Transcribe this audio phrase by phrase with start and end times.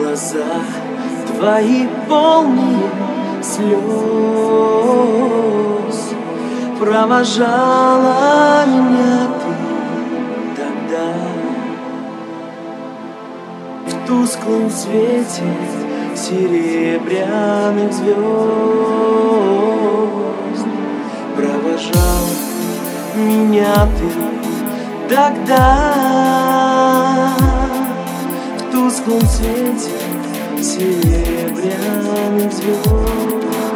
[0.00, 0.52] глаза
[1.26, 2.90] твои полные
[3.42, 3.80] слез.
[6.78, 9.52] Провожала меня ты
[10.56, 11.08] тогда
[13.86, 15.50] В тусклом свете
[16.16, 18.16] серебряных звезд.
[21.36, 22.26] Провожал
[23.16, 24.08] меня ты
[25.14, 26.49] тогда
[28.90, 29.92] тусклом свете
[30.60, 33.69] серебряных звезд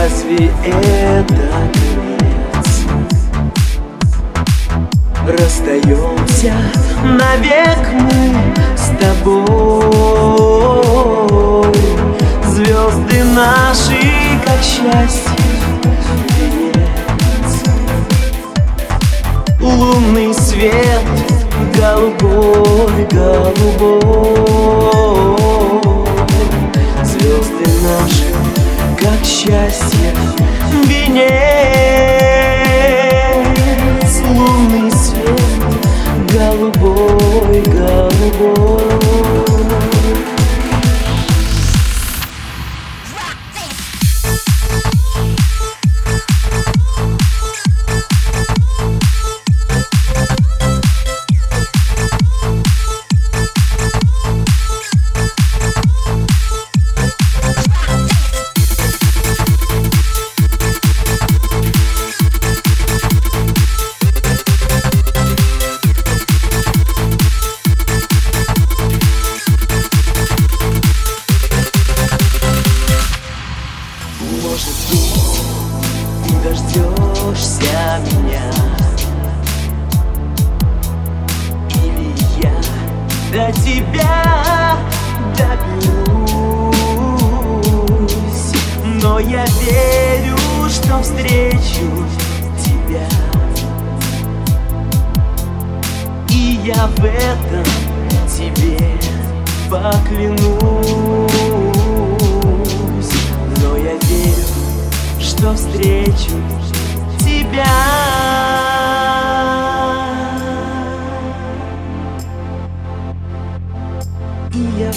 [0.00, 2.68] Разве это конец?
[5.26, 6.54] Расстаемся
[7.02, 8.36] навек мы
[8.76, 9.34] с тобой.
[12.46, 14.00] Звезды наши,
[14.44, 15.32] как счастье,
[16.38, 17.52] венец.
[19.60, 21.06] Лунный свет
[21.76, 24.38] голубой, голубой
[29.48, 30.14] счастье.
[30.84, 31.97] Венец
[77.28, 78.50] дождешься меня.
[81.82, 82.54] Или я
[83.32, 84.76] до тебя
[85.36, 85.98] доберусь
[89.02, 92.06] Но я верю, что встречу
[92.62, 93.08] тебя.
[96.30, 97.64] И я в этом
[98.28, 98.78] тебе
[99.70, 100.38] поклянусь.
[103.62, 104.46] Но я верю,
[105.20, 106.36] что встречу
[107.48, 107.64] тебя.
[114.52, 114.96] И я в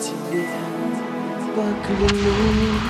[0.00, 0.48] тебе
[1.54, 2.88] поклянусь.